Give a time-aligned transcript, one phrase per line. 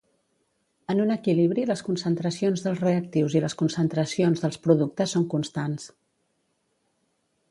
[0.93, 5.89] En un equilibri les concentracions dels reactius i les concentracions dels productes són constants.